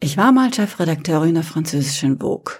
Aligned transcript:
Ich 0.00 0.16
war 0.16 0.30
mal 0.30 0.54
Chefredakteurin 0.54 1.34
der 1.34 1.42
französischen 1.42 2.20
Vogue. 2.20 2.54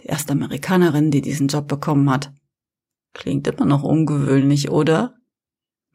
Die 0.00 0.06
erste 0.06 0.32
Amerikanerin, 0.32 1.10
die 1.10 1.20
diesen 1.20 1.48
Job 1.48 1.68
bekommen 1.68 2.10
hat. 2.10 2.32
Klingt 3.12 3.46
immer 3.46 3.66
noch 3.66 3.82
ungewöhnlich, 3.82 4.70
oder? 4.70 5.14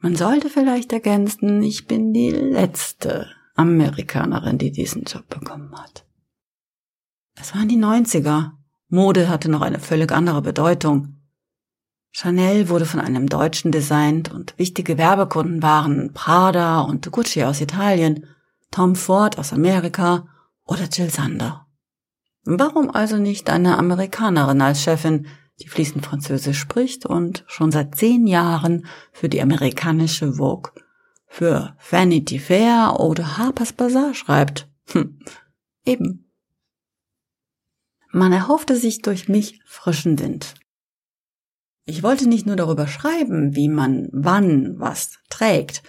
Man 0.00 0.14
sollte 0.14 0.48
vielleicht 0.48 0.92
ergänzen, 0.92 1.64
ich 1.64 1.86
bin 1.86 2.12
die 2.12 2.30
letzte 2.30 3.26
Amerikanerin, 3.56 4.58
die 4.58 4.70
diesen 4.70 5.02
Job 5.02 5.28
bekommen 5.28 5.74
hat. 5.76 6.06
Es 7.34 7.56
waren 7.56 7.68
die 7.68 7.76
90er. 7.76 8.52
Mode 8.88 9.28
hatte 9.28 9.50
noch 9.50 9.62
eine 9.62 9.80
völlig 9.80 10.12
andere 10.12 10.42
Bedeutung. 10.42 11.16
Chanel 12.12 12.68
wurde 12.68 12.86
von 12.86 13.00
einem 13.00 13.28
Deutschen 13.28 13.72
designt 13.72 14.32
und 14.32 14.56
wichtige 14.58 14.96
Werbekunden 14.96 15.60
waren 15.60 16.12
Prada 16.14 16.80
und 16.82 17.10
Gucci 17.10 17.42
aus 17.42 17.60
Italien, 17.60 18.26
Tom 18.70 18.94
Ford 18.94 19.38
aus 19.38 19.52
Amerika 19.52 20.28
oder 20.68 20.84
Jill 20.84 21.10
Sander. 21.10 21.66
Warum 22.44 22.90
also 22.90 23.16
nicht 23.16 23.50
eine 23.50 23.76
Amerikanerin 23.78 24.60
als 24.60 24.82
Chefin, 24.82 25.26
die 25.60 25.68
fließend 25.68 26.06
Französisch 26.06 26.58
spricht 26.58 27.04
und 27.04 27.44
schon 27.48 27.72
seit 27.72 27.96
zehn 27.96 28.26
Jahren 28.26 28.86
für 29.12 29.28
die 29.28 29.42
amerikanische 29.42 30.34
Vogue, 30.34 30.70
für 31.26 31.76
Vanity 31.90 32.38
Fair 32.38 32.96
oder 33.00 33.38
Harper's 33.38 33.72
Bazaar 33.72 34.14
schreibt? 34.14 34.68
Hm, 34.92 35.18
eben. 35.84 36.30
Man 38.10 38.32
erhoffte 38.32 38.76
sich 38.76 39.02
durch 39.02 39.28
mich 39.28 39.60
frischen 39.66 40.18
Wind. 40.18 40.54
Ich 41.84 42.02
wollte 42.02 42.28
nicht 42.28 42.46
nur 42.46 42.56
darüber 42.56 42.86
schreiben, 42.86 43.56
wie 43.56 43.68
man 43.68 44.08
wann 44.12 44.78
was 44.78 45.18
trägt, 45.28 45.82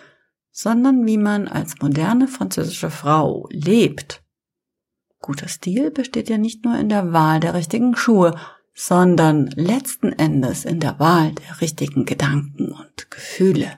sondern 0.51 1.05
wie 1.05 1.17
man 1.17 1.48
als 1.48 1.79
moderne 1.81 2.27
französische 2.27 2.89
Frau 2.89 3.48
lebt 3.51 4.23
Guter 5.21 5.47
Stil 5.47 5.91
besteht 5.91 6.29
ja 6.29 6.37
nicht 6.37 6.63
nur 6.63 6.77
in 6.77 6.89
der 6.89 7.11
Wahl 7.13 7.39
der 7.39 7.53
richtigen 7.53 7.95
Schuhe, 7.95 8.35
sondern 8.73 9.48
letzten 9.48 10.13
Endes 10.13 10.63
in 10.63 10.79
der 10.79 10.99
Wahl 10.99 11.34
der 11.34 11.61
richtigen 11.61 12.05
Gedanken 12.05 12.71
und 12.71 13.11
Gefühle. 13.11 13.77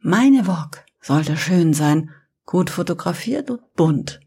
Meine 0.00 0.44
Vogue 0.44 0.80
sollte 1.00 1.36
schön 1.36 1.74
sein, 1.74 2.10
gut 2.44 2.70
fotografiert 2.70 3.50
und 3.50 3.74
bunt. 3.74 4.20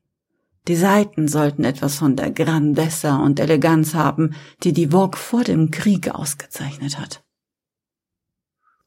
Die 0.67 0.75
Seiten 0.75 1.29
sollten 1.29 1.63
etwas 1.63 1.95
von 1.95 2.17
der 2.17 2.31
Grandezza 2.31 3.15
und 3.15 3.39
Eleganz 3.39 3.93
haben, 3.93 4.35
die 4.63 4.73
die 4.73 4.89
Vogue 4.89 5.17
vor 5.17 5.43
dem 5.45 5.71
Krieg 5.71 6.13
ausgezeichnet 6.13 6.99
hat. 6.99 7.23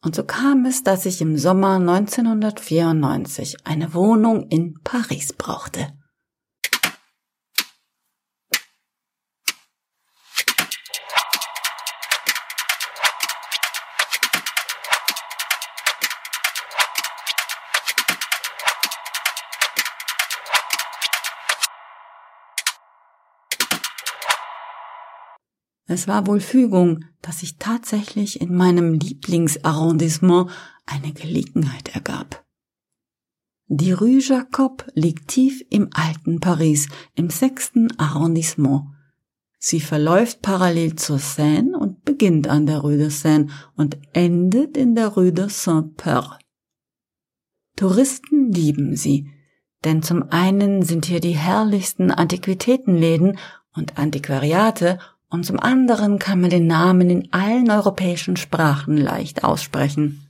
Und 0.02 0.14
so 0.14 0.24
kam 0.24 0.66
es, 0.66 0.82
dass 0.82 1.06
ich 1.06 1.20
im 1.22 1.38
Sommer 1.38 1.76
1994 1.76 3.64
eine 3.64 3.94
Wohnung 3.94 4.48
in 4.48 4.78
Paris 4.82 5.32
brauchte. 5.32 5.94
Es 25.86 26.08
war 26.08 26.26
wohl 26.26 26.40
Fügung, 26.40 27.04
dass 27.20 27.40
sich 27.40 27.56
tatsächlich 27.56 28.40
in 28.40 28.54
meinem 28.54 28.94
Lieblingsarrondissement 28.94 30.50
eine 30.86 31.12
Gelegenheit 31.12 31.94
ergab. 31.94 32.44
Die 33.66 33.92
Rue 33.92 34.20
Jacob 34.20 34.86
liegt 34.94 35.28
tief 35.28 35.64
im 35.70 35.88
alten 35.94 36.40
Paris, 36.40 36.88
im 37.14 37.30
sechsten 37.30 37.98
Arrondissement. 37.98 38.82
Sie 39.58 39.80
verläuft 39.80 40.42
parallel 40.42 40.96
zur 40.96 41.18
Seine 41.18 41.78
und 41.78 42.04
beginnt 42.04 42.48
an 42.48 42.66
der 42.66 42.80
Rue 42.80 42.98
de 42.98 43.08
Seine 43.10 43.46
und 43.76 43.96
endet 44.12 44.76
in 44.76 44.94
der 44.94 45.08
Rue 45.08 45.32
de 45.32 45.48
Saint-Peur. 45.48 46.38
Touristen 47.76 48.52
lieben 48.52 48.96
sie, 48.96 49.30
denn 49.84 50.02
zum 50.02 50.24
einen 50.30 50.82
sind 50.82 51.06
hier 51.06 51.20
die 51.20 51.36
herrlichsten 51.36 52.10
Antiquitätenläden 52.10 53.38
und 53.74 53.98
Antiquariate 53.98 54.98
und 55.32 55.46
zum 55.46 55.58
anderen 55.58 56.18
kann 56.18 56.42
man 56.42 56.50
den 56.50 56.66
Namen 56.66 57.08
in 57.08 57.32
allen 57.32 57.70
europäischen 57.70 58.36
Sprachen 58.36 58.98
leicht 58.98 59.44
aussprechen. 59.44 60.28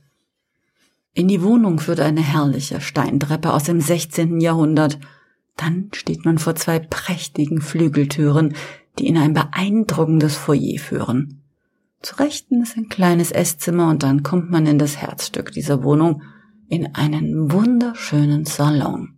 In 1.13 1.27
die 1.27 1.43
Wohnung 1.43 1.79
führt 1.79 1.99
eine 1.99 2.21
herrliche 2.21 2.79
Steintreppe 2.79 3.53
aus 3.53 3.65
dem 3.65 3.81
16. 3.81 4.39
Jahrhundert. 4.39 4.99
Dann 5.57 5.89
steht 5.93 6.23
man 6.23 6.37
vor 6.37 6.55
zwei 6.55 6.79
prächtigen 6.79 7.59
Flügeltüren, 7.59 8.55
die 8.97 9.07
in 9.07 9.17
ein 9.17 9.33
beeindruckendes 9.33 10.37
Foyer 10.37 10.79
führen. 10.79 11.43
Zu 12.01 12.15
Rechten 12.15 12.63
ist 12.63 12.77
ein 12.77 12.87
kleines 12.87 13.31
Esszimmer 13.31 13.89
und 13.89 14.03
dann 14.03 14.23
kommt 14.23 14.51
man 14.51 14.65
in 14.65 14.79
das 14.79 14.97
Herzstück 14.97 15.51
dieser 15.51 15.83
Wohnung, 15.83 16.23
in 16.69 16.95
einen 16.95 17.51
wunderschönen 17.51 18.45
Salon. 18.45 19.17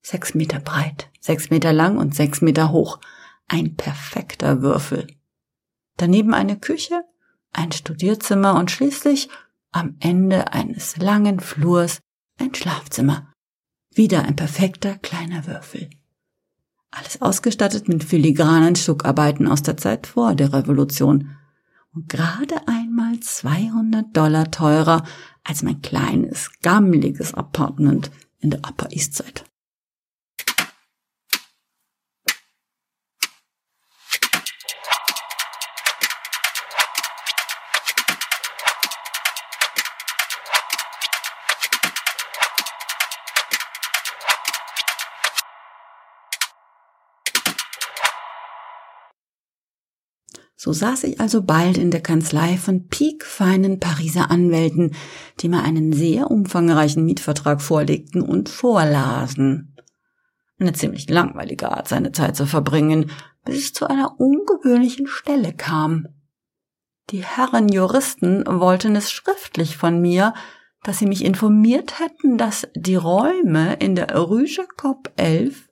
Sechs 0.00 0.34
Meter 0.34 0.58
breit, 0.58 1.10
sechs 1.20 1.50
Meter 1.50 1.74
lang 1.74 1.98
und 1.98 2.14
sechs 2.14 2.40
Meter 2.40 2.72
hoch– 2.72 2.98
ein 3.48 3.76
perfekter 3.76 4.62
Würfel. 4.62 5.06
Daneben 5.96 6.34
eine 6.34 6.58
Küche, 6.58 7.04
ein 7.52 7.72
Studierzimmer 7.72 8.54
und 8.54 8.70
schließlich 8.70 9.28
am 9.72 9.96
Ende 10.00 10.52
eines 10.52 10.96
langen 10.96 11.40
Flurs 11.40 12.00
ein 12.38 12.54
Schlafzimmer. 12.54 13.32
Wieder 13.94 14.24
ein 14.24 14.36
perfekter 14.36 14.96
kleiner 14.98 15.46
Würfel. 15.46 15.90
Alles 16.90 17.20
ausgestattet 17.22 17.88
mit 17.88 18.04
filigranen 18.04 18.76
Stuckarbeiten 18.76 19.48
aus 19.48 19.62
der 19.62 19.76
Zeit 19.76 20.06
vor 20.06 20.34
der 20.34 20.52
Revolution. 20.52 21.36
Und 21.94 22.08
gerade 22.08 22.56
einmal 22.66 23.20
200 23.20 24.14
Dollar 24.16 24.50
teurer 24.50 25.04
als 25.44 25.62
mein 25.62 25.80
kleines, 25.82 26.50
gammeliges 26.62 27.34
Apartment 27.34 28.10
in 28.40 28.50
der 28.50 28.60
Upper 28.60 28.90
East 28.90 29.14
Side. 29.14 29.42
So 50.64 50.72
saß 50.72 51.02
ich 51.02 51.18
also 51.18 51.42
bald 51.42 51.76
in 51.76 51.90
der 51.90 52.02
Kanzlei 52.02 52.56
von 52.56 52.86
piekfeinen 52.86 53.80
Pariser 53.80 54.30
Anwälten, 54.30 54.94
die 55.40 55.48
mir 55.48 55.64
einen 55.64 55.92
sehr 55.92 56.30
umfangreichen 56.30 57.04
Mietvertrag 57.04 57.60
vorlegten 57.60 58.22
und 58.22 58.48
vorlasen. 58.48 59.74
Eine 60.60 60.72
ziemlich 60.72 61.10
langweilige 61.10 61.72
Art, 61.72 61.88
seine 61.88 62.12
Zeit 62.12 62.36
zu 62.36 62.46
verbringen, 62.46 63.10
bis 63.44 63.56
es 63.56 63.72
zu 63.72 63.88
einer 63.88 64.20
ungewöhnlichen 64.20 65.08
Stelle 65.08 65.52
kam. 65.52 66.06
Die 67.10 67.24
Herren 67.24 67.68
Juristen 67.68 68.44
wollten 68.46 68.94
es 68.94 69.10
schriftlich 69.10 69.76
von 69.76 70.00
mir, 70.00 70.32
dass 70.84 71.00
sie 71.00 71.06
mich 71.06 71.24
informiert 71.24 71.98
hätten, 71.98 72.38
dass 72.38 72.68
die 72.76 72.94
Räume 72.94 73.74
in 73.80 73.96
der 73.96 74.16
Rue 74.16 74.46
Jacob 74.46 75.10
11, 75.16 75.68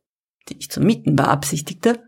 die 0.49 0.57
ich 0.59 0.69
zu 0.69 0.81
mieten 0.81 1.15
beabsichtigte, 1.15 2.03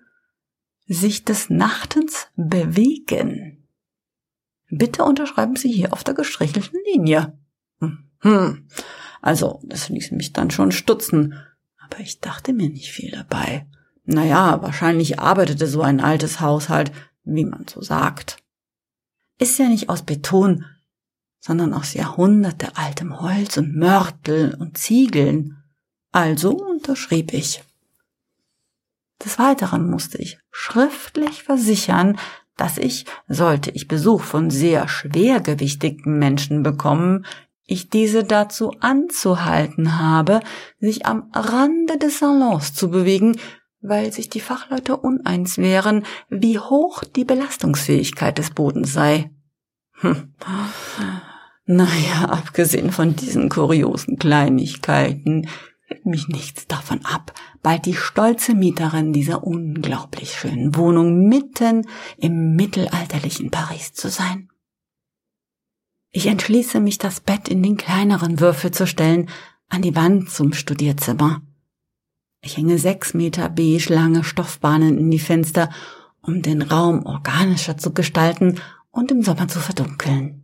sich 0.87 1.25
des 1.25 1.51
Nachtens 1.51 2.29
bewegen. 2.37 3.67
Bitte 4.69 5.05
unterschreiben 5.05 5.57
Sie 5.57 5.71
hier 5.71 5.93
auf 5.93 6.05
der 6.05 6.15
gestrichelten 6.15 6.79
Linie. 6.93 7.39
Hm, 8.21 8.69
also, 9.21 9.61
das 9.65 9.89
ließ 9.89 10.13
mich 10.13 10.33
dann 10.33 10.51
schon 10.51 10.73
stutzen, 10.73 11.35
aber 11.79 12.01
ich 12.01 12.21
dachte 12.21 12.53
mir 12.53 12.69
nicht 12.69 12.91
viel 12.91 13.11
dabei. 13.11 13.67
Naja, 14.05 14.63
wahrscheinlich 14.63 15.19
arbeitete 15.19 15.67
so 15.67 15.83
ein 15.83 16.01
altes 16.01 16.41
Haus 16.41 16.69
halt, 16.69 16.93
wie 17.25 17.45
man 17.45 17.67
so 17.69 17.83
sagt. 17.83 18.39
Ist 19.39 19.59
ja 19.59 19.69
nicht 19.69 19.89
aus 19.89 20.03
Beton, 20.03 20.65
sondern 21.41 21.75
aus 21.75 21.95
Jahrhunderte 21.95 22.77
altem 22.77 23.21
Holz 23.21 23.57
und 23.57 23.77
Mörtel 23.77 24.55
und 24.55 24.79
Ziegeln. 24.79 25.63
Also 26.13 26.57
unterschrieb 26.57 27.33
ich. 27.33 27.63
Des 29.25 29.39
Weiteren 29.39 29.89
musste 29.89 30.19
ich 30.19 30.39
schriftlich 30.51 31.45
versichern, 31.45 32.19
dass 32.57 32.79
ich, 32.79 33.07
sollte 33.29 33.71
ich 33.71 33.89
Besuch 33.89 34.23
von 34.23 34.51
sehr 34.51 34.89
schwergewichtigen 34.89 36.19
Menschen 36.19 36.63
bekommen, 36.63 37.25
ich 37.65 37.89
diese 37.89 38.25
dazu 38.25 38.73
anzuhalten 38.81 39.99
habe, 39.99 40.41
sich 40.79 41.07
am 41.07 41.31
Rande 41.33 41.97
des 41.99 42.19
Salons 42.19 42.75
zu 42.75 42.91
bewegen, 42.91 43.37
weil 43.81 44.13
sich 44.13 44.29
die 44.29 44.41
Fachleute 44.41 44.97
uneins 44.97 45.59
wären, 45.59 46.05
wie 46.29 46.59
hoch 46.59 47.03
die 47.05 47.25
Belastungsfähigkeit 47.25 48.39
des 48.39 48.51
Bodens 48.51 48.93
sei. 48.93 49.31
Hm. 50.01 50.35
Naja, 51.65 52.29
abgesehen 52.29 52.91
von 52.91 53.17
diesen 53.17 53.49
kuriosen 53.49 54.19
Kleinigkeiten, 54.19 55.49
mich 56.05 56.29
nichts 56.29 56.67
davon 56.67 57.05
ab, 57.05 57.33
bald 57.63 57.87
die 57.87 57.95
stolze 57.95 58.55
Mieterin 58.55 59.13
dieser 59.13 59.45
unglaublich 59.45 60.35
schönen 60.35 60.75
Wohnung 60.77 61.29
mitten 61.29 61.87
im 62.19 62.57
mittelalterlichen 62.57 63.51
Paris 63.51 63.93
zu 63.93 64.09
sein. 64.09 64.49
Ich 66.11 66.27
entschließe 66.27 66.81
mich, 66.81 66.99
das 66.99 67.21
Bett 67.21 67.49
in 67.49 67.63
den 67.63 67.77
kleineren 67.77 68.41
Würfel 68.41 68.71
zu 68.71 68.87
stellen, 68.87 69.31
an 69.69 69.81
die 69.81 69.97
Wand 69.97 70.31
zum 70.31 70.53
Studierzimmer. 70.53 71.41
Ich 72.43 72.57
hänge 72.57 72.79
sechs 72.79 73.15
Meter 73.15 73.49
beige 73.49 73.95
lange 73.95 74.25
Stoffbahnen 74.25 74.99
in 74.99 75.11
die 75.11 75.19
Fenster, 75.19 75.71
um 76.21 76.43
den 76.43 76.61
Raum 76.61 77.07
organischer 77.07 77.79
zu 77.79 77.95
gestalten 77.95 78.61
und 78.91 79.11
im 79.11 79.23
Sommer 79.23 79.49
zu 79.49 79.61
verdunkeln. 79.61 80.42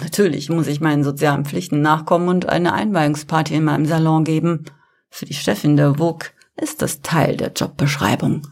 Natürlich 0.00 0.50
muss 0.50 0.66
ich 0.66 0.80
meinen 0.80 1.04
sozialen 1.04 1.44
Pflichten 1.44 1.80
nachkommen 1.80 2.28
und 2.28 2.48
eine 2.48 2.72
Einweihungsparty 2.72 3.54
in 3.54 3.64
meinem 3.64 3.86
Salon 3.86 4.24
geben. 4.24 4.64
Für 5.08 5.26
die 5.26 5.34
Chefin 5.34 5.76
der 5.76 5.96
Vogue 5.96 6.28
ist 6.56 6.82
das 6.82 7.00
Teil 7.00 7.36
der 7.36 7.52
Jobbeschreibung. 7.52 8.46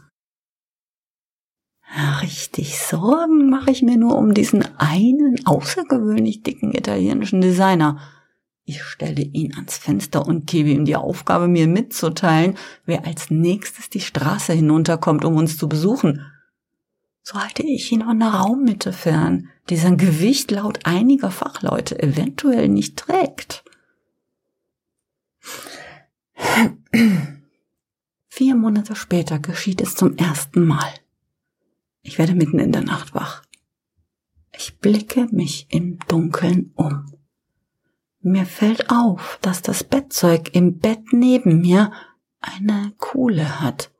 Richtig 2.21 2.79
Sorgen 2.79 3.49
mache 3.49 3.69
ich 3.69 3.83
mir 3.83 3.97
nur 3.97 4.17
um 4.17 4.33
diesen 4.33 4.65
einen 4.79 5.45
außergewöhnlich 5.45 6.41
dicken 6.41 6.73
italienischen 6.73 7.41
Designer. 7.41 7.99
Ich 8.65 8.81
stelle 8.81 9.21
ihn 9.21 9.53
ans 9.55 9.77
Fenster 9.77 10.25
und 10.25 10.47
gebe 10.47 10.69
ihm 10.69 10.85
die 10.85 10.95
Aufgabe, 10.95 11.47
mir 11.47 11.67
mitzuteilen, 11.67 12.57
wer 12.85 13.05
als 13.05 13.29
nächstes 13.29 13.89
die 13.89 13.99
Straße 13.99 14.53
hinunterkommt, 14.53 15.25
um 15.25 15.35
uns 15.35 15.57
zu 15.57 15.67
besuchen. 15.67 16.25
So 17.25 17.41
halte 17.41 17.63
ich 17.63 17.89
ihn 17.91 18.03
von 18.03 18.19
der 18.19 18.29
Raummitte 18.29 18.91
fern, 18.91 19.49
die 19.69 19.77
sein 19.77 19.97
Gewicht 19.97 20.51
laut 20.51 20.85
einiger 20.85 21.31
Fachleute 21.31 21.97
eventuell 22.03 22.67
nicht 22.67 22.97
trägt. 22.97 23.63
Vier 28.27 28.55
Monate 28.55 28.97
später 28.97 29.39
geschieht 29.39 29.79
es 29.81 29.95
zum 29.95 30.17
ersten 30.17 30.65
Mal. 30.65 30.93
Ich 32.01 32.17
werde 32.17 32.35
mitten 32.35 32.59
in 32.59 32.73
der 32.73 32.83
Nacht 32.83 33.15
wach. 33.15 33.43
Ich 34.51 34.79
blicke 34.79 35.27
mich 35.31 35.67
im 35.69 35.99
Dunkeln 36.09 36.73
um. 36.75 37.13
Mir 38.19 38.45
fällt 38.45 38.89
auf, 38.89 39.39
dass 39.41 39.61
das 39.61 39.85
Bettzeug 39.85 40.53
im 40.53 40.79
Bett 40.79 41.13
neben 41.13 41.61
mir 41.61 41.93
eine 42.41 42.93
Kuhle 42.97 43.61
hat. 43.61 43.92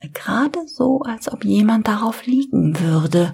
Gerade 0.00 0.68
so, 0.68 1.00
als 1.00 1.30
ob 1.30 1.44
jemand 1.44 1.88
darauf 1.88 2.24
liegen 2.26 2.78
würde. 2.78 3.32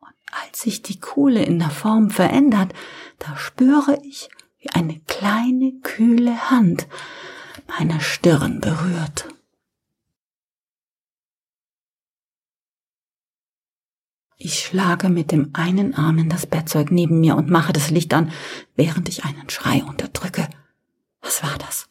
Und 0.00 0.14
als 0.32 0.62
sich 0.62 0.82
die 0.82 0.98
Kuhle 0.98 1.44
in 1.44 1.58
der 1.58 1.70
Form 1.70 2.10
verändert, 2.10 2.72
da 3.18 3.36
spüre 3.36 4.00
ich, 4.02 4.28
wie 4.58 4.70
eine 4.70 4.98
kleine, 5.00 5.72
kühle 5.82 6.50
Hand 6.50 6.88
meine 7.68 8.00
Stirn 8.00 8.60
berührt. 8.60 9.28
Ich 14.38 14.58
schlage 14.60 15.08
mit 15.08 15.32
dem 15.32 15.50
einen 15.54 15.94
Arm 15.94 16.18
in 16.18 16.28
das 16.28 16.46
Bettzeug 16.46 16.90
neben 16.90 17.20
mir 17.20 17.36
und 17.36 17.48
mache 17.48 17.72
das 17.72 17.90
Licht 17.90 18.12
an, 18.12 18.30
während 18.74 19.08
ich 19.08 19.24
einen 19.24 19.48
Schrei 19.48 19.82
unterdrücke. 19.82 20.48
Was 21.22 21.42
war 21.42 21.56
das? 21.58 21.88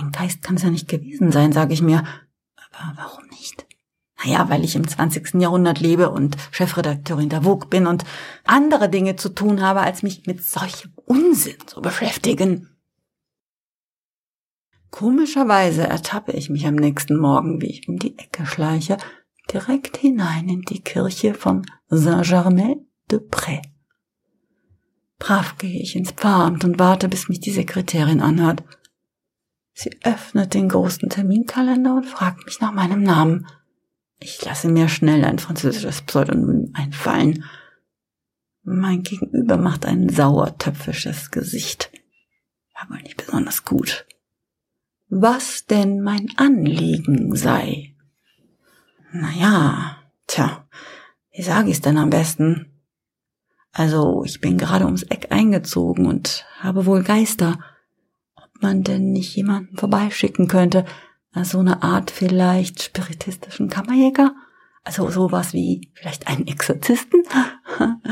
Ein 0.00 0.12
Geist 0.12 0.42
kann 0.42 0.56
es 0.56 0.62
ja 0.62 0.70
nicht 0.70 0.88
gewesen 0.88 1.30
sein, 1.30 1.52
sage 1.52 1.74
ich 1.74 1.82
mir. 1.82 2.04
Aber 2.56 2.92
warum 2.96 3.26
nicht? 3.28 3.66
Naja, 4.22 4.48
weil 4.48 4.64
ich 4.64 4.76
im 4.76 4.86
20. 4.86 5.34
Jahrhundert 5.40 5.80
lebe 5.80 6.10
und 6.10 6.36
Chefredakteurin 6.50 7.28
der 7.28 7.42
Vogue 7.42 7.68
bin 7.68 7.86
und 7.86 8.04
andere 8.44 8.88
Dinge 8.88 9.16
zu 9.16 9.30
tun 9.30 9.62
habe, 9.62 9.80
als 9.80 10.02
mich 10.02 10.26
mit 10.26 10.44
solchem 10.44 10.92
Unsinn 11.06 11.56
zu 11.66 11.80
beschäftigen. 11.80 12.68
Komischerweise 14.90 15.86
ertappe 15.86 16.32
ich 16.32 16.50
mich 16.50 16.66
am 16.66 16.74
nächsten 16.74 17.16
Morgen, 17.16 17.60
wie 17.60 17.70
ich 17.70 17.88
um 17.88 17.98
die 17.98 18.18
Ecke 18.18 18.44
schleiche 18.44 18.98
direkt 19.52 19.96
hinein 19.96 20.48
in 20.48 20.62
die 20.62 20.80
Kirche 20.80 21.34
von 21.34 21.66
Saint-Germain-de-Prés. 21.88 23.62
Brav 25.18 25.58
gehe 25.58 25.80
ich 25.80 25.96
ins 25.96 26.12
Pfarramt 26.12 26.64
und 26.64 26.78
warte, 26.78 27.08
bis 27.08 27.28
mich 27.28 27.40
die 27.40 27.50
Sekretärin 27.50 28.20
anhört. 28.20 28.62
Sie 29.72 29.98
öffnet 30.02 30.54
den 30.54 30.68
großen 30.68 31.08
Terminkalender 31.08 31.94
und 31.94 32.06
fragt 32.06 32.44
mich 32.44 32.60
nach 32.60 32.72
meinem 32.72 33.02
Namen. 33.02 33.46
Ich 34.18 34.44
lasse 34.44 34.68
mir 34.68 34.88
schnell 34.88 35.24
ein 35.24 35.38
französisches 35.38 36.02
Pseudonym 36.02 36.70
einfallen. 36.74 37.44
Mein 38.62 39.02
Gegenüber 39.02 39.56
macht 39.56 39.86
ein 39.86 40.08
sauertöpfisches 40.08 41.30
Gesicht. 41.30 41.90
War 42.74 42.90
wohl 42.90 43.02
nicht 43.02 43.16
besonders 43.16 43.64
gut. 43.64 44.06
Was 45.08 45.66
denn 45.66 46.02
mein 46.02 46.28
Anliegen 46.36 47.34
sei. 47.34 47.94
Naja, 49.12 49.96
tja, 50.26 50.68
wie 51.32 51.42
sage 51.42 51.70
ich's 51.70 51.80
denn 51.80 51.96
am 51.96 52.10
besten? 52.10 52.66
Also, 53.72 54.24
ich 54.24 54.40
bin 54.40 54.58
gerade 54.58 54.84
ums 54.84 55.04
Eck 55.04 55.28
eingezogen 55.30 56.06
und 56.06 56.44
habe 56.58 56.86
wohl 56.86 57.02
Geister. 57.02 57.58
Man 58.60 58.82
denn 58.82 59.12
nicht 59.12 59.34
jemanden 59.36 59.76
vorbeischicken 59.76 60.48
könnte, 60.48 60.84
so 61.42 61.58
eine 61.60 61.82
Art 61.82 62.10
vielleicht 62.10 62.82
spiritistischen 62.82 63.68
Kammerjäger? 63.68 64.34
Also 64.82 65.10
sowas 65.10 65.52
wie 65.52 65.92
vielleicht 65.94 66.26
einen 66.26 66.46
Exorzisten? 66.46 67.22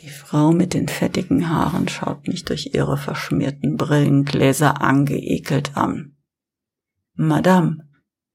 Die 0.00 0.08
Frau 0.08 0.50
mit 0.52 0.74
den 0.74 0.88
fettigen 0.88 1.48
Haaren 1.48 1.86
schaut 1.88 2.26
mich 2.26 2.44
durch 2.44 2.74
ihre 2.74 2.96
verschmierten 2.96 3.76
Brillengläser 3.76 4.80
angeekelt 4.80 5.76
an. 5.76 6.16
Madame, 7.14 7.88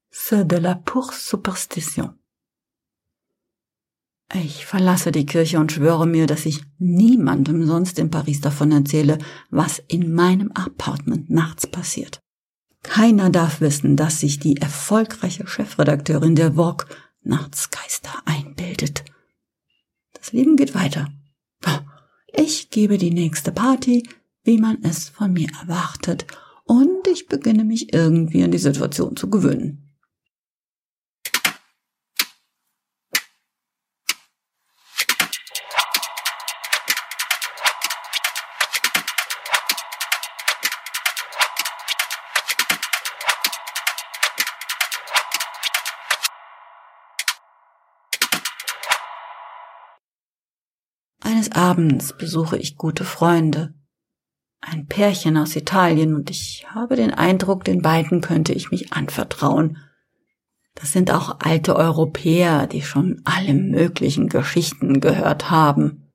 c'est 0.10 0.46
de 0.46 0.60
la 0.60 0.76
pure 0.76 1.12
superstition. 1.12 2.17
Ich 4.34 4.66
verlasse 4.66 5.12
die 5.12 5.26
Kirche 5.26 5.58
und 5.58 5.72
schwöre 5.72 6.06
mir, 6.06 6.28
dass 6.28 6.46
ich 6.46 6.62
niemandem 6.80 7.66
sonst 7.66 7.98
in 7.98 8.12
Paris 8.12 8.42
davon 8.42 8.72
erzähle, 8.72 9.20
was 9.50 9.80
in 9.88 10.14
meinem 10.14 10.52
Apartment 10.52 11.30
nachts 11.30 11.66
passiert. 11.66 12.20
Keiner 12.84 13.30
darf 13.30 13.62
wissen, 13.62 13.96
dass 13.96 14.20
sich 14.20 14.40
die 14.40 14.58
erfolgreiche 14.58 15.48
Chefredakteurin 15.48 16.36
der 16.36 16.54
Vogue 16.54 16.86
nachts 17.22 17.70
Geister 17.70 18.12
einbildet. 18.26 19.06
Das 20.14 20.34
Leben 20.34 20.58
geht 20.58 20.76
weiter. 20.76 21.10
Ich 22.34 22.70
gebe 22.70 22.98
die 22.98 23.12
nächste 23.12 23.52
Party, 23.52 24.08
wie 24.44 24.58
man 24.58 24.84
es 24.84 25.10
von 25.10 25.34
mir 25.34 25.50
erwartet, 25.62 26.28
und 26.66 27.08
ich 27.08 27.28
beginne 27.28 27.64
mich 27.64 27.94
irgendwie 27.94 28.44
an 28.44 28.52
die 28.52 28.58
Situation 28.58 29.16
zu 29.16 29.30
gewöhnen. 29.30 29.87
Abends 51.68 52.14
besuche 52.14 52.58
ich 52.58 52.78
gute 52.78 53.04
Freunde. 53.04 53.74
Ein 54.62 54.88
Pärchen 54.88 55.36
aus 55.36 55.54
Italien 55.54 56.16
und 56.16 56.30
ich 56.30 56.66
habe 56.74 56.96
den 56.96 57.14
Eindruck, 57.14 57.66
den 57.66 57.82
beiden 57.82 58.22
könnte 58.22 58.54
ich 58.54 58.72
mich 58.72 58.94
anvertrauen. 58.94 59.78
Das 60.76 60.94
sind 60.94 61.12
auch 61.12 61.42
alte 61.42 61.76
Europäer, 61.76 62.68
die 62.68 62.82
schon 62.82 63.20
alle 63.26 63.54
möglichen 63.54 64.30
Geschichten 64.30 65.02
gehört 65.02 65.52
haben. 65.52 66.10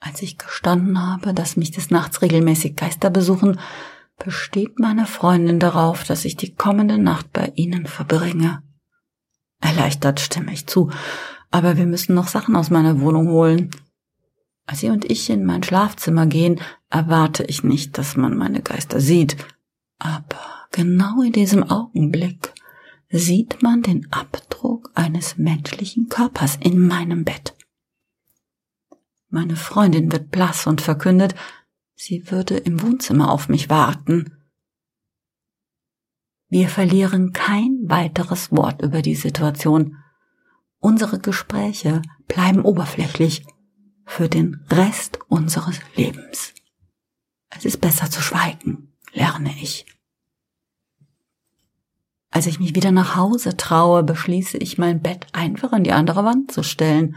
Als 0.00 0.20
ich 0.20 0.36
gestanden 0.36 1.00
habe, 1.00 1.32
dass 1.32 1.56
mich 1.56 1.70
des 1.70 1.90
Nachts 1.90 2.20
regelmäßig 2.20 2.74
Geister 2.74 3.08
besuchen, 3.08 3.60
besteht 4.18 4.80
meine 4.80 5.06
Freundin 5.06 5.60
darauf, 5.60 6.02
dass 6.02 6.24
ich 6.24 6.36
die 6.36 6.56
kommende 6.56 6.98
Nacht 6.98 7.32
bei 7.32 7.52
ihnen 7.54 7.86
verbringe. 7.86 8.64
Erleichtert 9.60 10.18
stimme 10.18 10.52
ich 10.52 10.66
zu, 10.66 10.90
aber 11.52 11.76
wir 11.76 11.86
müssen 11.86 12.16
noch 12.16 12.26
Sachen 12.26 12.56
aus 12.56 12.68
meiner 12.70 13.00
Wohnung 13.00 13.28
holen. 13.28 13.70
Sie 14.74 14.90
und 14.90 15.10
ich 15.10 15.30
in 15.30 15.44
mein 15.44 15.62
Schlafzimmer 15.62 16.26
gehen, 16.26 16.60
erwarte 16.90 17.44
ich 17.44 17.64
nicht, 17.64 17.98
dass 17.98 18.16
man 18.16 18.36
meine 18.36 18.62
Geister 18.62 19.00
sieht. 19.00 19.36
Aber 19.98 20.66
genau 20.70 21.22
in 21.22 21.32
diesem 21.32 21.62
Augenblick 21.64 22.52
sieht 23.10 23.62
man 23.62 23.82
den 23.82 24.10
Abdruck 24.12 24.90
eines 24.94 25.36
menschlichen 25.36 26.08
Körpers 26.08 26.56
in 26.56 26.86
meinem 26.86 27.24
Bett. 27.24 27.56
Meine 29.28 29.56
Freundin 29.56 30.10
wird 30.10 30.30
blass 30.30 30.66
und 30.66 30.80
verkündet, 30.80 31.34
sie 31.94 32.30
würde 32.30 32.56
im 32.56 32.82
Wohnzimmer 32.82 33.30
auf 33.30 33.48
mich 33.48 33.70
warten. 33.70 34.36
Wir 36.48 36.68
verlieren 36.68 37.32
kein 37.32 37.78
weiteres 37.84 38.50
Wort 38.50 38.82
über 38.82 39.02
die 39.02 39.14
Situation. 39.14 39.96
Unsere 40.80 41.20
Gespräche 41.20 42.02
bleiben 42.26 42.62
oberflächlich 42.62 43.44
für 44.10 44.28
den 44.28 44.66
Rest 44.68 45.20
unseres 45.28 45.78
Lebens. 45.94 46.52
Es 47.48 47.64
ist 47.64 47.80
besser 47.80 48.10
zu 48.10 48.20
schweigen, 48.20 48.92
lerne 49.12 49.50
ich. 49.62 49.86
Als 52.30 52.46
ich 52.46 52.58
mich 52.58 52.74
wieder 52.74 52.90
nach 52.90 53.14
Hause 53.14 53.56
traue, 53.56 54.02
beschließe 54.02 54.58
ich, 54.58 54.78
mein 54.78 55.00
Bett 55.00 55.28
einfach 55.32 55.72
an 55.72 55.84
die 55.84 55.92
andere 55.92 56.24
Wand 56.24 56.50
zu 56.50 56.64
stellen, 56.64 57.16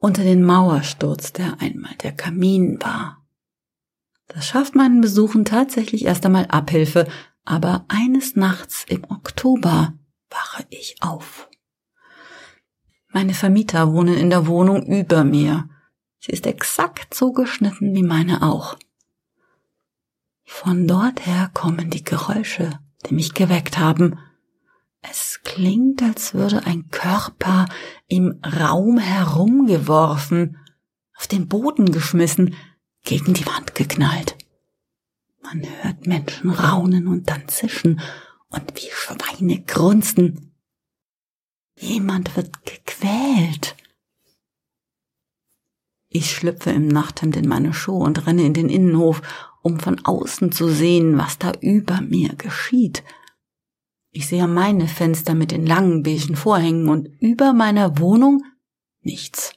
unter 0.00 0.22
den 0.22 0.44
Mauersturz, 0.44 1.32
der 1.32 1.60
einmal 1.60 1.94
der 2.02 2.12
Kamin 2.12 2.78
war. 2.82 3.26
Das 4.26 4.46
schafft 4.46 4.74
meinen 4.74 5.00
Besuchen 5.00 5.46
tatsächlich 5.46 6.04
erst 6.04 6.26
einmal 6.26 6.46
Abhilfe, 6.46 7.08
aber 7.46 7.86
eines 7.88 8.36
Nachts 8.36 8.84
im 8.86 9.04
Oktober 9.04 9.94
wache 10.28 10.66
ich 10.68 10.96
auf. 11.00 11.48
Meine 13.08 13.32
Vermieter 13.32 13.92
wohnen 13.94 14.16
in 14.16 14.28
der 14.28 14.46
Wohnung 14.46 14.84
über 14.84 15.24
mir. 15.24 15.70
Sie 16.28 16.34
ist 16.34 16.46
exakt 16.46 17.14
so 17.14 17.32
geschnitten 17.32 17.94
wie 17.94 18.02
meine 18.02 18.42
auch. 18.42 18.76
Von 20.44 20.86
dort 20.86 21.24
her 21.24 21.50
kommen 21.54 21.88
die 21.88 22.04
Geräusche, 22.04 22.78
die 23.06 23.14
mich 23.14 23.32
geweckt 23.32 23.78
haben. 23.78 24.18
Es 25.00 25.40
klingt, 25.42 26.02
als 26.02 26.34
würde 26.34 26.66
ein 26.66 26.90
Körper 26.90 27.66
im 28.08 28.42
Raum 28.44 28.98
herumgeworfen, 28.98 30.58
auf 31.16 31.26
den 31.28 31.48
Boden 31.48 31.92
geschmissen, 31.92 32.54
gegen 33.04 33.32
die 33.32 33.46
Wand 33.46 33.74
geknallt. 33.74 34.36
Man 35.42 35.62
hört 35.82 36.06
Menschen 36.06 36.50
raunen 36.50 37.06
und 37.06 37.30
dann 37.30 37.48
zischen 37.48 38.02
und 38.50 38.74
wie 38.74 38.90
Schweine 38.92 39.62
grunzen. 39.62 40.52
Jemand 41.78 42.36
wird 42.36 42.66
gequält. 42.66 43.77
Ich 46.10 46.30
schlüpfe 46.30 46.70
im 46.70 46.88
Nachthemd 46.88 47.36
in 47.36 47.48
meine 47.48 47.74
Schuhe 47.74 48.04
und 48.04 48.26
renne 48.26 48.44
in 48.44 48.54
den 48.54 48.68
Innenhof, 48.68 49.20
um 49.62 49.78
von 49.78 50.04
außen 50.04 50.52
zu 50.52 50.68
sehen, 50.68 51.18
was 51.18 51.38
da 51.38 51.52
über 51.60 52.00
mir 52.00 52.34
geschieht. 52.36 53.04
Ich 54.10 54.26
sehe 54.26 54.48
meine 54.48 54.88
Fenster 54.88 55.34
mit 55.34 55.50
den 55.50 55.66
langen 55.66 56.02
beigen 56.02 56.34
Vorhängen 56.34 56.88
und 56.88 57.08
über 57.20 57.52
meiner 57.52 57.98
Wohnung 57.98 58.42
nichts. 59.02 59.54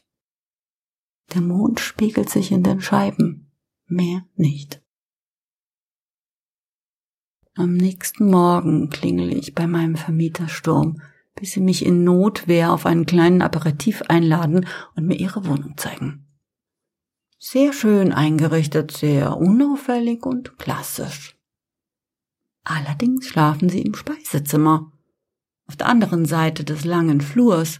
Der 1.34 1.41
Mond 1.41 1.79
spiegelt 1.79 2.29
sich 2.29 2.51
in 2.51 2.63
den 2.63 2.81
Scheiben, 2.81 3.51
mehr 3.88 4.25
nicht. 4.36 4.81
Am 7.55 7.75
nächsten 7.75 8.29
Morgen 8.29 8.89
klingele 8.89 9.36
ich 9.36 9.55
bei 9.55 9.67
meinem 9.67 9.96
Vermieter 9.96 10.50
Sturm, 10.50 11.01
bis 11.36 11.51
sie 11.53 11.62
mich 11.62 11.86
in 11.86 12.03
Notwehr 12.03 12.74
auf 12.74 12.86
einen 12.86 13.05
kleinen 13.05 13.41
Aperitif 13.41 14.01
einladen 14.03 14.65
und 14.96 15.05
mir 15.05 15.15
ihre 15.15 15.46
Wohnung 15.46 15.77
zeigen. 15.77 16.30
Sehr 17.43 17.74
schön 17.74 18.13
eingerichtet, 18.13 18.91
sehr 18.91 19.36
unauffällig 19.36 20.27
und 20.27 20.60
klassisch. 20.60 21.36
Allerdings 22.63 23.25
schlafen 23.25 23.67
sie 23.67 23.81
im 23.81 23.95
Speisezimmer, 23.95 24.91
auf 25.65 25.75
der 25.75 25.88
anderen 25.88 26.25
Seite 26.25 26.63
des 26.63 26.86
langen 26.86 27.19
Flurs. 27.19 27.79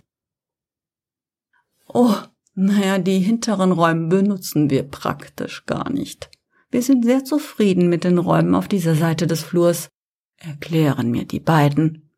Oh, 1.88 2.16
naja, 2.56 2.98
die 2.98 3.20
hinteren 3.20 3.72
Räume 3.72 4.08
benutzen 4.08 4.72
wir 4.72 4.82
praktisch 4.82 5.68
gar 5.68 5.92
nicht. 5.92 6.32
Wir 6.72 6.82
sind 6.82 7.06
sehr 7.06 7.24
zufrieden 7.24 7.88
mit 7.88 8.04
den 8.04 8.18
Räumen 8.18 8.56
auf 8.56 8.68
dieser 8.68 8.96
Seite 8.96 9.28
des 9.28 9.44
Flurs, 9.44 9.90
erklären 10.38 11.12
mir 11.12 11.26
die 11.26 11.40
beiden. 11.40 12.10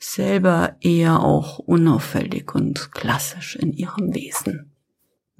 Selber 0.00 0.76
eher 0.80 1.20
auch 1.20 1.60
unauffällig 1.60 2.52
und 2.52 2.90
klassisch 2.90 3.54
in 3.54 3.72
ihrem 3.72 4.12
Wesen. 4.12 4.71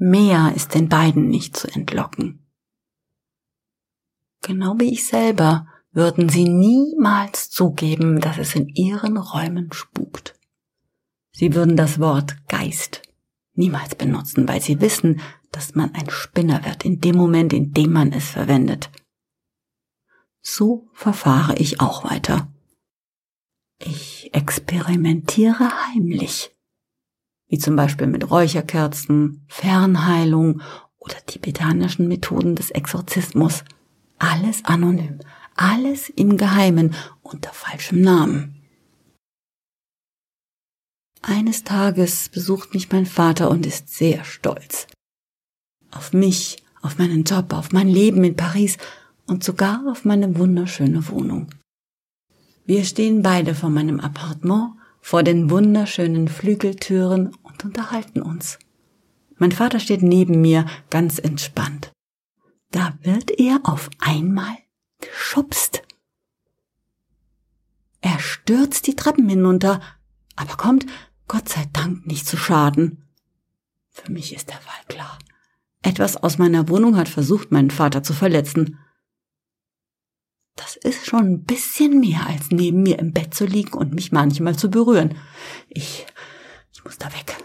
Mehr 0.04 0.52
ist 0.56 0.74
den 0.74 0.88
beiden 0.88 1.28
nicht 1.28 1.56
zu 1.56 1.68
entlocken. 1.68 2.44
Genau 4.40 4.74
wie 4.80 4.92
ich 4.92 5.06
selber 5.06 5.68
würden 5.92 6.28
sie 6.28 6.48
niemals 6.48 7.50
zugeben, 7.50 8.20
dass 8.20 8.36
es 8.36 8.56
in 8.56 8.66
ihren 8.66 9.16
Räumen 9.16 9.72
spukt. 9.72 10.34
Sie 11.30 11.54
würden 11.54 11.76
das 11.76 12.00
Wort 12.00 12.36
Geist 12.48 13.02
niemals 13.54 13.94
benutzen, 13.94 14.48
weil 14.48 14.60
sie 14.60 14.80
wissen, 14.80 15.20
dass 15.52 15.76
man 15.76 15.94
ein 15.94 16.10
Spinner 16.10 16.64
wird 16.64 16.84
in 16.84 17.00
dem 17.00 17.14
Moment, 17.14 17.52
in 17.52 17.72
dem 17.72 17.92
man 17.92 18.12
es 18.12 18.30
verwendet. 18.30 18.90
So 20.40 20.88
verfahre 20.94 21.54
ich 21.58 21.80
auch 21.80 22.02
weiter. 22.02 22.52
Ich 23.78 24.34
experimentiere 24.34 25.70
heimlich, 25.86 26.51
wie 27.52 27.58
zum 27.58 27.76
Beispiel 27.76 28.06
mit 28.06 28.30
Räucherkerzen, 28.30 29.44
Fernheilung 29.46 30.62
oder 30.98 31.16
tibetanischen 31.26 32.08
Methoden 32.08 32.56
des 32.56 32.70
Exorzismus. 32.70 33.62
Alles 34.18 34.64
anonym, 34.64 35.18
alles 35.54 36.08
im 36.08 36.38
Geheimen 36.38 36.94
unter 37.20 37.52
falschem 37.52 38.00
Namen. 38.00 38.62
Eines 41.20 41.62
Tages 41.62 42.30
besucht 42.30 42.72
mich 42.72 42.90
mein 42.90 43.04
Vater 43.04 43.50
und 43.50 43.66
ist 43.66 43.94
sehr 43.94 44.24
stolz 44.24 44.86
auf 45.90 46.14
mich, 46.14 46.62
auf 46.80 46.96
meinen 46.96 47.24
Job, 47.24 47.52
auf 47.52 47.72
mein 47.72 47.86
Leben 47.88 48.24
in 48.24 48.34
Paris 48.34 48.78
und 49.26 49.44
sogar 49.44 49.84
auf 49.90 50.06
meine 50.06 50.38
wunderschöne 50.38 51.06
Wohnung. 51.10 51.48
Wir 52.64 52.84
stehen 52.84 53.20
beide 53.20 53.54
vor 53.54 53.68
meinem 53.68 54.00
Appartement, 54.00 54.70
vor 55.02 55.24
den 55.24 55.50
wunderschönen 55.50 56.28
Flügeltüren 56.28 57.36
unterhalten 57.64 58.22
uns. 58.22 58.58
Mein 59.36 59.52
Vater 59.52 59.80
steht 59.80 60.02
neben 60.02 60.40
mir, 60.40 60.66
ganz 60.90 61.18
entspannt. 61.18 61.92
Da 62.70 62.98
wird 63.02 63.30
er 63.30 63.60
auf 63.64 63.90
einmal 63.98 64.56
geschubst. 65.00 65.82
Er 68.00 68.18
stürzt 68.18 68.86
die 68.86 68.96
Treppen 68.96 69.28
hinunter, 69.28 69.80
aber 70.36 70.56
kommt, 70.56 70.86
Gott 71.28 71.48
sei 71.48 71.64
Dank, 71.72 72.06
nicht 72.06 72.26
zu 72.26 72.36
Schaden. 72.36 73.08
Für 73.90 74.10
mich 74.10 74.34
ist 74.34 74.50
der 74.50 74.60
Fall 74.60 74.84
klar. 74.88 75.18
Etwas 75.82 76.16
aus 76.16 76.38
meiner 76.38 76.68
Wohnung 76.68 76.96
hat 76.96 77.08
versucht, 77.08 77.52
meinen 77.52 77.70
Vater 77.70 78.02
zu 78.02 78.14
verletzen. 78.14 78.78
Das 80.56 80.76
ist 80.76 81.06
schon 81.06 81.26
ein 81.26 81.44
bisschen 81.44 82.00
mehr, 82.00 82.26
als 82.26 82.50
neben 82.50 82.82
mir 82.82 82.98
im 82.98 83.12
Bett 83.12 83.34
zu 83.34 83.46
liegen 83.46 83.72
und 83.72 83.94
mich 83.94 84.12
manchmal 84.12 84.56
zu 84.56 84.70
berühren. 84.70 85.16
Ich, 85.68 86.06
ich 86.82 86.84
muss 86.84 86.98
da 86.98 87.06
weg. 87.12 87.36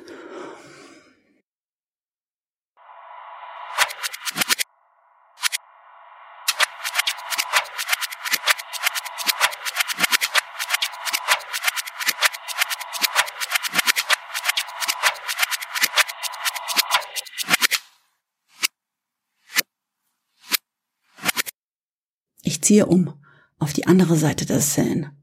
Ich 22.41 22.63
ziehe 22.63 22.87
um 22.87 23.13
auf 23.59 23.73
die 23.73 23.85
andere 23.85 24.15
Seite 24.15 24.45
der 24.47 24.61
Seine, 24.61 25.15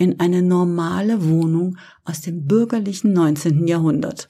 in 0.00 0.18
eine 0.18 0.42
normale 0.42 1.28
Wohnung 1.28 1.76
aus 2.04 2.22
dem 2.22 2.46
bürgerlichen 2.46 3.12
19. 3.12 3.68
Jahrhundert. 3.68 4.28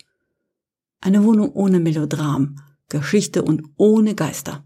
Eine 1.01 1.23
Wohnung 1.23 1.53
ohne 1.53 1.79
Melodram, 1.79 2.57
Geschichte 2.89 3.45
und 3.45 3.63
ohne 3.77 4.17
Geister. 4.17 4.65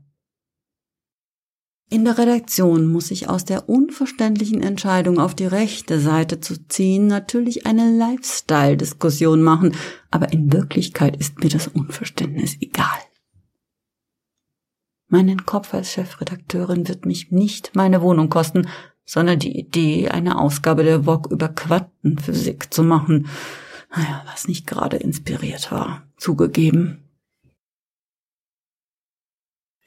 In 1.91 2.07
der 2.07 2.17
Redaktion 2.17 2.87
muss 2.87 3.11
ich 3.11 3.29
aus 3.29 3.45
der 3.45 3.69
unverständlichen 3.69 4.63
Entscheidung 4.63 5.21
auf 5.21 5.35
die 5.35 5.45
rechte 5.45 6.01
Seite 6.01 6.41
zu 6.41 6.67
ziehen 6.69 7.07
natürlich 7.07 7.67
eine 7.67 7.95
Lifestyle-Diskussion 7.99 9.43
machen, 9.43 9.77
aber 10.11 10.33
in 10.33 10.55
Wirklichkeit 10.55 11.19
ist 11.19 11.39
mir 11.41 11.51
das 11.51 11.69
Unverständnis 11.69 12.57
egal. 12.63 12.99
Meinen 15.09 15.45
Kopf 15.45 15.75
als 15.75 15.93
Chefredakteurin 15.93 16.89
wird 16.89 17.05
mich 17.05 17.31
nicht 17.31 17.77
meine 17.77 18.01
Wohnung 18.01 18.31
kosten, 18.31 18.67
sondern 19.05 19.39
die 19.39 19.59
Idee, 19.59 20.09
eine 20.09 20.39
Ausgabe 20.39 20.83
der 20.83 21.05
Vogue 21.05 21.33
über 21.33 21.49
Quantenphysik 21.49 22.73
zu 22.73 22.83
machen. 22.83 23.29
Naja, 23.95 24.23
was 24.27 24.49
nicht 24.49 24.67
gerade 24.67 24.97
inspiriert 24.97 25.71
war, 25.71 26.07
zugegeben. 26.17 27.05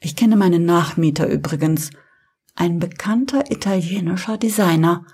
Ich 0.00 0.14
kenne 0.14 0.36
meinen 0.36 0.64
Nachmieter 0.64 1.28
übrigens, 1.28 1.90
ein 2.54 2.78
bekannter 2.78 3.50
italienischer 3.50 4.38
Designer. 4.38 5.04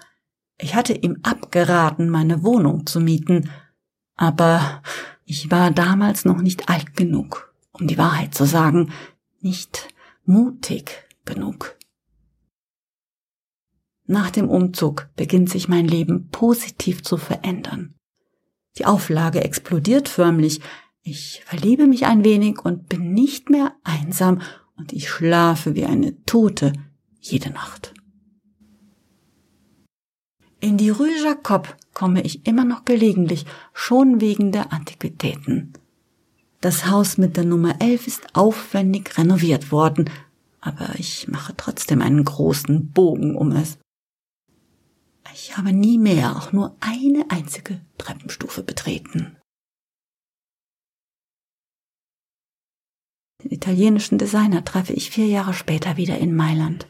Ich 0.59 0.75
hatte 0.75 0.93
ihm 0.93 1.19
abgeraten, 1.23 2.09
meine 2.09 2.43
Wohnung 2.43 2.87
zu 2.87 3.01
mieten, 3.01 3.51
aber 4.17 4.83
ich 5.25 5.51
war 5.51 5.71
damals 5.71 6.25
noch 6.25 6.41
nicht 6.41 6.69
alt 6.69 6.97
genug, 6.97 7.55
um 7.73 7.87
die 7.87 7.99
Wahrheit 7.99 8.35
zu 8.35 8.45
sagen, 8.45 8.93
nicht 9.41 9.89
mutig 10.25 11.09
genug. 11.25 11.77
Nach 14.07 14.31
dem 14.31 14.49
Umzug 14.49 15.09
beginnt 15.17 15.49
sich 15.51 15.69
mein 15.69 15.89
Leben 15.89 16.29
positiv 16.31 17.03
zu 17.03 17.17
verändern. 17.17 17.95
Die 18.77 18.85
Auflage 18.85 19.43
explodiert 19.43 20.09
förmlich. 20.09 20.61
Ich 21.03 21.43
verliebe 21.47 21.87
mich 21.87 22.07
ein 22.07 22.25
wenig 22.25 22.61
und 22.65 22.89
bin 22.89 23.15
nicht 23.15 23.51
mehr 23.51 23.75
einsam 23.83 24.43
und 24.77 24.93
ich 24.93 25.09
schlafe 25.09 25.75
wie 25.75 25.85
eine 25.85 26.23
Tote 26.25 26.73
jede 27.21 27.51
Nacht. 27.51 27.95
In 30.61 30.77
die 30.77 30.91
Rue 30.91 31.11
Jacob 31.23 31.77
komme 31.93 32.23
ich 32.23 32.47
immer 32.47 32.65
noch 32.65 32.85
gelegentlich, 32.85 33.45
schon 33.73 34.21
wegen 34.21 34.51
der 34.51 34.73
Antiquitäten. 34.73 35.75
Das 36.61 36.87
Haus 36.87 37.19
mit 37.19 37.37
der 37.37 37.45
Nummer 37.45 37.81
11 37.81 38.07
ist 38.07 38.35
aufwendig 38.35 39.19
renoviert 39.19 39.71
worden, 39.71 40.09
aber 40.61 40.95
ich 40.99 41.29
mache 41.29 41.55
trotzdem 41.57 42.01
einen 42.01 42.25
großen 42.25 42.91
Bogen 42.93 43.37
um 43.37 43.53
es. 43.53 43.79
Ich 45.33 45.57
habe 45.57 45.73
nie 45.73 45.99
mehr 45.99 46.37
auch 46.37 46.53
nur 46.53 46.77
eine 46.81 47.31
einzige 47.31 47.81
Treppenstufe 47.99 48.63
betreten. 48.63 49.37
Den 53.43 53.51
italienischen 53.51 54.19
Designer 54.19 54.65
treffe 54.65 54.93
ich 54.93 55.11
vier 55.11 55.27
Jahre 55.27 55.55
später 55.55 55.97
wieder 55.97 56.19
in 56.19 56.35
Mailand. 56.35 56.89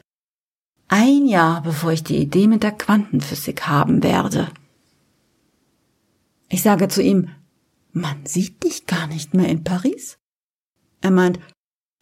Ein 0.88 1.26
Jahr 1.26 1.62
bevor 1.62 1.92
ich 1.92 2.04
die 2.04 2.18
Idee 2.18 2.46
mit 2.46 2.62
der 2.62 2.72
Quantenphysik 2.72 3.66
haben 3.66 4.02
werde. 4.02 4.52
Ich 6.48 6.62
sage 6.62 6.88
zu 6.88 7.02
ihm, 7.02 7.30
man 7.92 8.26
sieht 8.26 8.62
dich 8.62 8.86
gar 8.86 9.06
nicht 9.06 9.34
mehr 9.34 9.48
in 9.48 9.64
Paris. 9.64 10.18
Er 11.00 11.10
meint, 11.10 11.40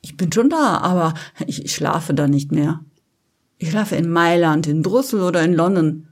ich 0.02 0.16
bin 0.16 0.32
schon 0.32 0.50
da, 0.50 0.78
aber 0.78 1.14
ich 1.46 1.74
schlafe 1.74 2.12
da 2.12 2.26
nicht 2.26 2.52
mehr. 2.52 2.84
Ich 3.56 3.70
schlafe 3.70 3.96
in 3.96 4.10
Mailand, 4.10 4.66
in 4.66 4.82
Brüssel 4.82 5.22
oder 5.22 5.42
in 5.42 5.54
London. 5.54 6.08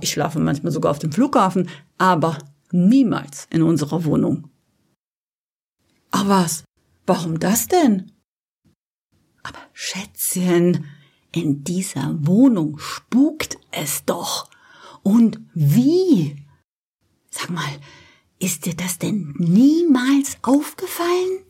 Ich 0.00 0.10
schlafe 0.10 0.38
manchmal 0.38 0.72
sogar 0.72 0.90
auf 0.90 0.98
dem 0.98 1.12
Flughafen, 1.12 1.68
aber 1.98 2.38
niemals 2.70 3.46
in 3.50 3.62
unserer 3.62 4.04
Wohnung. 4.04 4.50
Ach 6.10 6.28
was? 6.28 6.64
Warum 7.06 7.38
das 7.40 7.68
denn? 7.68 8.12
Aber 9.42 9.58
Schätzchen, 9.72 10.86
in 11.32 11.64
dieser 11.64 12.14
Wohnung 12.26 12.78
spukt 12.78 13.58
es 13.70 14.04
doch. 14.04 14.50
Und 15.02 15.40
wie? 15.54 16.44
Sag 17.30 17.50
mal, 17.50 17.80
ist 18.38 18.66
dir 18.66 18.74
das 18.74 18.98
denn 18.98 19.34
niemals 19.38 20.38
aufgefallen? 20.42 21.44